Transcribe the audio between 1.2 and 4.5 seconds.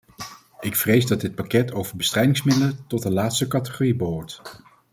dit pakket over bestrijdingsmiddelen tot de laatste categorie behoort.